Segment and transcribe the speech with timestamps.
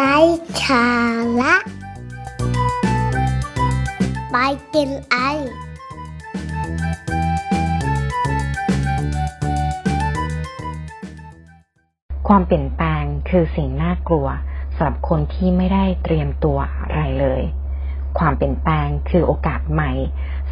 [0.00, 0.18] ไร้
[0.62, 0.86] สา
[1.40, 1.54] ระ
[4.30, 4.36] ไป
[4.74, 5.16] กินไอ
[12.28, 14.28] ความเปลี่ยนแปลงคือสิ่งน่ากลัว
[14.76, 17.42] สำหรับคนที่ไม่ได้เตรียมตัวอะไรเลย
[18.18, 19.92] ความเปลี่ยนแปลงคือโอกาสใหม่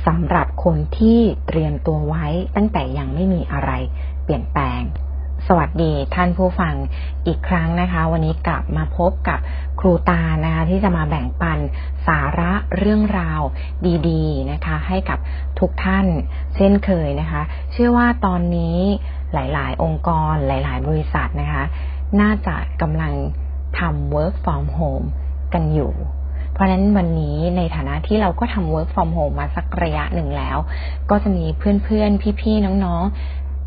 [0.07, 2.27] สำหรับคนที่เตรียมตัวไว้
[2.57, 3.71] ตั้งแต่ยังไม่มีอะไร
[4.25, 4.83] เปลี่ยนแปลง
[5.51, 6.75] สวัสดีท่านผู้ฟัง
[7.27, 9.39] อีกครั้งนะคะ วันนี้กลับมาพบกับ
[9.81, 11.59] ครูตานะคะที่จะมาแบ่งปัน
[12.07, 13.41] สาระเรื่องราว
[14.09, 15.19] ดีๆนะคะ ให้กับ
[15.59, 16.07] ทุกท่าน
[16.55, 18.77] เช่นเคยนะคะ เชื่อว่าตอนนี้
[19.33, 21.63] หลายๆ องค์กรหลาย ๆ บริษัทนะคะ
[22.21, 23.13] น่าจะกำลัง
[23.79, 25.07] ทำ work from home
[25.55, 25.93] กันอยู่
[26.53, 30.59] เพราะฉะนั้นวันนี้ในฐานะที่เราก็ทำ work from home มาสักระยะหนึ่งแล้ว
[31.11, 33.15] ก็จะมีเพื่อนๆ พี่ๆ น้องๆ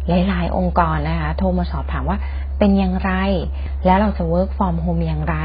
[0.07, 2.17] หลาย ๆ องค์กรนะคะ โทรมาสอบถามว่า
[2.57, 3.11] เป็นอย่างไร
[3.85, 5.35] แล้วเราจะ work from home อย่างไร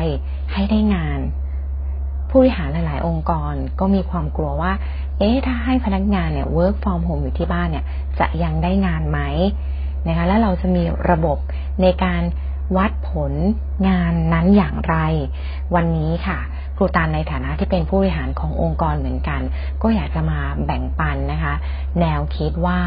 [0.52, 1.20] ให้ได้งาน
[2.28, 4.72] ผู้บริหารหลาย ๆ องค์กรก็มีความกลัวว่า
[5.18, 7.84] เอ๊ะ ถ้าให้พนักงานเนี่ย work from home อยู่ที่บ้านเนี่ย
[8.20, 9.20] จะยังได้งานไหม
[10.08, 11.38] นะคะ แล้วเราจะมีระบบ
[11.82, 12.22] ในการ
[12.76, 13.32] วัดผล
[13.88, 14.96] งานนั้นอย่างไร
[15.74, 16.38] วันนี้ค่ะ
[16.76, 19.40] ครูตานในฐานะที่เป็นผู้บริหารขององค์กรเหมือนกัน
[19.82, 21.54] ก็อยากจะมาแบ่งปันนะคะ
[22.00, 22.78] แนวคิดว่า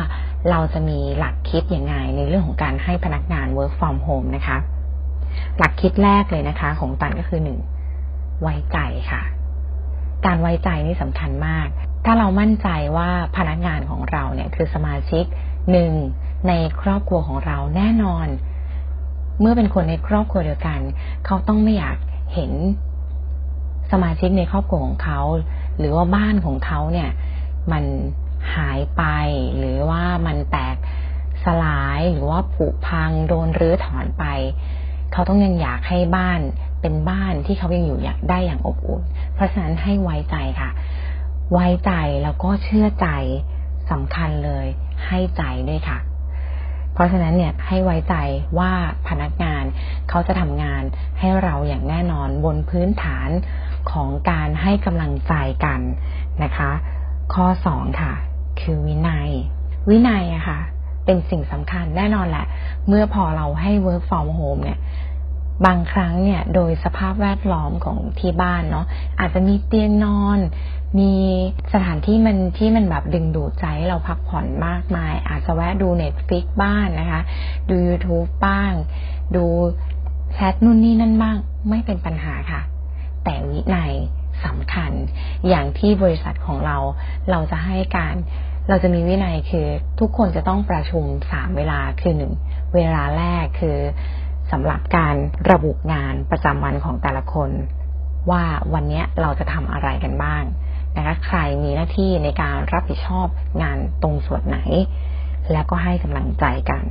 [0.49, 4.57] เราจะมีหลักคิดยังไงในเรื่องของการให้พนักงาน work from home นะคะ
[5.57, 7.59] หลักคิดแรกเลยนะคะ ของตันก็คือหนึ่ง
[8.41, 8.77] ไว้ใจ
[9.11, 9.21] ค่ะ
[10.25, 11.67] การไว้ใจนี่สำคัญมาก
[12.05, 15.23] ถ้าเรามั่นใจว่าพนักงานของเราเนี่ยคือสมาชิก
[15.71, 15.91] หนึ่ง
[16.47, 18.27] ในครอบครัวของเราแน่นอน
[19.39, 20.79] เมื่อเป็นคนในครอบครัวเดียวกัน
[21.25, 21.97] เขาต้องไม่อยาก
[22.33, 22.51] เห็น
[23.91, 25.19] สมาชิกในครอบครัวของเขา
[25.79, 27.09] หรือว่าบ้านของเขาเนี่ย
[27.71, 27.83] มัน
[28.55, 29.03] หายไป
[29.57, 30.75] หรือว่ามันแตก
[31.45, 34.25] สลายหรือว่าผุพังโดนรื้อถอนไป
[35.13, 36.39] เขาต้องยังอยากให้บ้าน
[36.81, 40.69] เป็นบ้านที่เขายังอยู่อยากได้อย่างอบอุ่น เพราะฉะนั้นให้ไว้ใจค่ะ
[41.53, 41.91] ไว้ใจ
[42.23, 43.07] แล้วก็เชื่อใจ
[43.91, 44.65] สำคัญเลย
[45.07, 45.99] ให้ใจด้วยค่ะ
[46.93, 48.15] เพราะฉะนั้นเนี่ยให้ไว้ใจ
[48.59, 48.71] ว่า
[49.07, 49.63] พนักงาน
[50.09, 50.83] เขาจะทำงาน
[51.19, 53.29] ให้เราอย่างแน่นอนบนพื้นฐาน
[53.91, 55.33] ของการให้กำลังใจ
[55.65, 55.79] กัน
[56.43, 56.71] นะคะ
[57.33, 58.13] ข้อสองค่ะ
[58.61, 59.29] คือวินัย
[59.89, 60.59] วินัยอะค่ะ
[61.05, 62.45] เป็นสิ่งสำคัญแน่นอนแหละ
[62.87, 64.79] เมื่อพอเราให้ work from home เนี่ย
[65.65, 68.85] บางครั้งเนี่ยโดยสภาพแวดล้อมของที่บ้านเนาะ
[69.19, 70.39] อาจจะมีเตียงนอน
[70.99, 71.11] มี
[71.73, 77.21] สถานที่มันที่มันแบบดึงดูดใจให้เราพักผ่อนมากมาย อาจจะแวะดู Netflix บ้างนะคะ
[77.69, 78.71] ดู YouTube บ้าง
[79.35, 79.45] ดู
[80.33, 81.37] แชทนู่นนี่นั่นบ้าง
[81.69, 82.61] ไม่เป็นปัญหาค่ะ
[83.27, 83.93] แต่วินัย
[84.45, 84.91] สำคัญ
[85.47, 86.77] อย่างที่บริษัทของเรา
[87.31, 88.15] เราจะให้การ
[88.69, 89.67] เราจะมีวินัยคือ
[89.99, 92.33] ทุกคนจะต้องประชุมสามเวลาคือหนึ่ง
[92.75, 93.77] เวลาแรกคือ
[94.51, 95.15] สำหรับการ
[95.51, 97.49] ระบุงานประจำวันของแต่ละคน
[98.31, 98.43] ว่า
[98.73, 100.43] วันนี้เราจะทำอะไรกันบ้าง
[100.97, 103.27] นะคะใครมีหน้าที่ในการรับผิดชอบ
[103.61, 104.57] งานตรงส่วนไหน
[105.51, 106.83] แล้วก็ให้กำลังใจกัน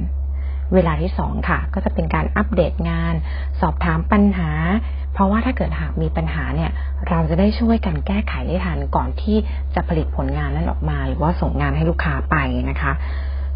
[0.74, 3.14] เวลาที่สองค่ะ ก็จะเป็นการอัปเดตงาน
[3.60, 4.50] สอบถามปัญหา
[5.16, 6.70] เพราะว่าถ้าเกิดหากมีปัญหาเนี่ย
[7.08, 9.36] เราจะได้ช่วยกันแก้ไขได้ทันก่อนที่
[9.74, 12.36] จะผลิตผลงานนั้นออกมา หรือว่าส่งงานให้ลูกค้าไป
[12.70, 12.92] นะคะ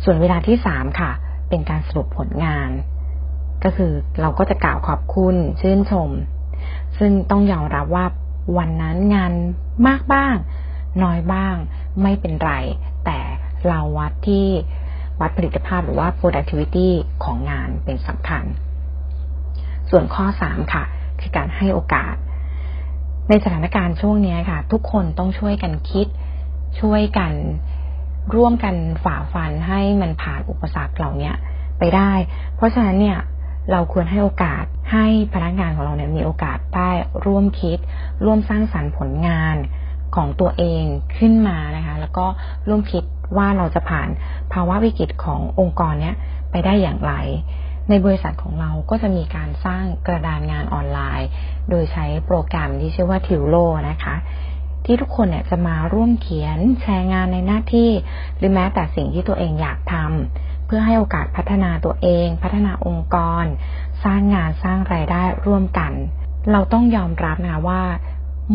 [0.05, 1.11] ส่วนเวลาที่สามค่ะ
[1.49, 2.71] เป็นการสรุปผลงาน
[3.65, 6.11] ก็คือเราก็จะกล่าวขอบคุณชื่นชม
[6.99, 8.07] ซึ่งต้องยอมรับว่า
[8.59, 9.33] วันนั้นงาน
[9.89, 10.35] มากบ้าง
[11.03, 11.55] น้อยบ้าง
[12.03, 12.53] ไม่เป็นไร
[13.05, 13.19] แต่
[13.69, 14.47] เราวัดที่
[15.21, 16.89] วัดผลิตภาพหรือว่า productivity
[17.25, 18.45] ของงานเป็นสำคัญ
[19.91, 20.85] ส่วนข้อสามค่ะ
[21.23, 22.15] คือการให้โอกาส
[23.29, 26.07] ในสถานการณ์ช่วงนี้ค่ะ ทุกคนต้องช่วยกันคิด
[26.81, 27.33] ช่วยกัน
[28.35, 31.33] ร่วมกันฝ่าฟันให้มันผ่านอุปสรรคเหล่านี้
[31.79, 32.13] ไปได้
[32.57, 33.19] เพราะฉะนั้นเนี่ย
[33.71, 36.91] เราควรให้โอกาสให้พนักงานของเราเนี่ยมีโอกาสได้
[37.27, 37.79] ร่วมคิด
[38.25, 39.57] ร่วมสร้างสรรค์ผลงาน
[40.17, 40.85] ของตัวเอง
[41.19, 42.27] ขึ้นมานะคะ แล้วก็
[42.69, 43.05] ร่วมคิด
[43.37, 44.09] ว่าเราจะผ่าน
[44.53, 46.17] ภาวะวิกฤตขององค์กรเนี้ย
[46.51, 47.13] ไปได้อย่างไร
[47.89, 51.29] ในบริษัทของเราก็จะมีการสร้างกระดานงานออนไลน์
[51.71, 53.57] โดยใช้โปรแกรมที่ชื่อว่าทิวโล
[53.91, 54.15] นะคะ
[54.85, 57.91] ที่ทุกคนเนี่ยจะมาร่วมเขียนแชร์งานในหน้าที่
[58.37, 63.45] หรือแม้แต่สิ่งที่ตัวเองอยากทำเพื่อให้โอกาสพัฒนาตัวเอง พัฒนาองค์กร
[64.05, 65.93] สร้างงานสร้างไรายได้ร่วมกัน
[66.53, 67.83] เราต้องยอมรับนะว่า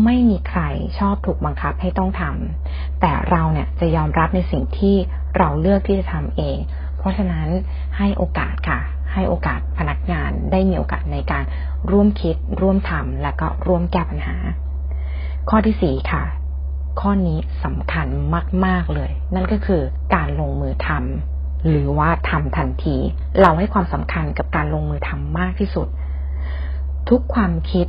[0.04, 0.60] ไม่มีใคร
[0.98, 4.96] ชอบถูกบังคับให้ต้องทำ แต่เราเนี่ยจะยอมรับในสิ่งที่
[5.36, 6.58] เราเลือกที่จะทำเอง
[6.98, 7.48] เพราะฉะนั้น
[7.96, 8.80] ให้โอกาสค่ะ
[9.16, 11.44] ให้โอกาสพนักงานได้มีโอกาสในการ
[11.90, 14.36] ร่วมคิด ร่วมทำและก็ร่วมแก้ปัญหา
[15.48, 16.22] ข้อที่สี่ค่ะ
[17.00, 18.06] ข้อนี้สำคัญ
[18.66, 19.82] มาก ๆเลย นั่นก็คือ
[20.14, 22.96] การลงมือทำหรือว่าทำทันที
[23.40, 25.88] เราให้ความสำคัญกับการลงมือทำมากที่สุด
[27.08, 27.86] ทุกความคิด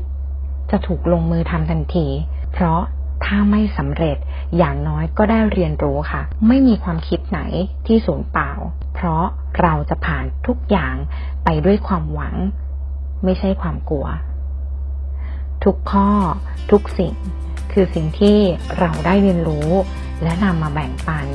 [0.71, 2.07] จะถูกลงมือทำทันที
[2.53, 2.81] เพราะ
[3.25, 4.17] ถ้าไม่สำเร็จ
[4.57, 7.39] อย่างน้อยก็ได้เรียนรู้ค่ะ ไม่มีความคิดไหน
[7.87, 8.51] ที่สูญเปล่า
[8.95, 9.25] เพราะ
[9.61, 10.95] เราจะผ่านทุกอย่าง
[11.43, 12.35] ไปด้วยความหวัง
[13.23, 14.07] ไม่ใช่ความกลัว
[15.63, 16.09] ทุกข้อ
[16.71, 17.13] ทุกสิ่ง
[17.71, 18.37] คือสิ่งที่
[18.79, 19.69] เราได้เรียนรู้
[20.23, 21.27] และนำมาแบ่งปัน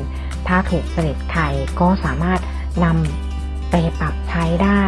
[0.46, 1.42] ถ้าถูกจริตใคร
[1.80, 2.40] ก็สามารถ
[2.84, 4.82] นำไปปรับใช้ได้